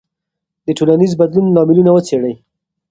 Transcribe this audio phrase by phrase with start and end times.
[0.65, 2.33] د ټولنیز بدلون لاملونه وڅېړئ.